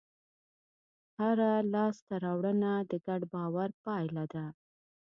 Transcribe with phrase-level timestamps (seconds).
[1.19, 4.45] هره لاستهراوړنه د ګډ باور پایله ده.